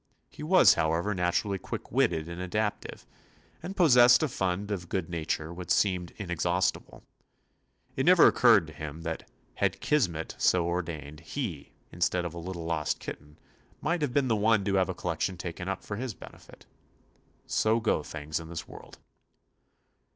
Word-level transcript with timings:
He 0.29 0.41
was, 0.41 0.73
however, 0.73 1.13
naturally 1.13 1.59
quick 1.59 1.91
witted 1.91 2.27
and 2.27 2.41
adaptive, 2.41 3.05
and 3.61 3.77
possessed 3.77 4.23
a 4.23 4.27
fund 4.27 4.71
of 4.71 4.89
good 4.89 5.11
na 5.11 5.23
ture 5.27 5.53
which 5.53 5.69
seemed 5.69 6.11
inexhaustible. 6.17 7.03
It 7.95 8.07
never 8.07 8.25
occurred 8.25 8.65
to 8.65 8.73
him 8.73 9.03
that, 9.03 9.29
had 9.53 9.79
"Kis 9.79 10.09
met" 10.09 10.33
so 10.39 10.65
ordained, 10.65 11.19
he, 11.19 11.73
instead 11.91 12.25
of 12.25 12.33
a 12.33 12.39
lit 12.39 12.53
tle 12.53 12.65
lost 12.65 12.97
kitten, 12.97 13.37
might 13.79 14.01
have 14.01 14.11
been 14.11 14.27
the 14.27 14.33
46 14.33 14.41
TOMMY 14.41 14.47
POSTOFFICE 14.47 14.69
one 14.71 14.73
to 14.73 14.79
have 14.79 14.89
a 14.89 14.99
collection 14.99 15.37
taken 15.37 15.69
up 15.69 15.83
for 15.83 15.97
his 15.97 16.15
benefit. 16.15 16.65
So 17.45 17.79
go 17.79 18.01
things 18.01 18.39
in 18.39 18.49
this 18.49 18.67
world. 18.67 18.97